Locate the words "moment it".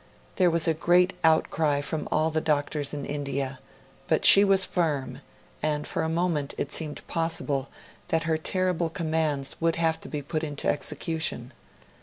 6.09-6.71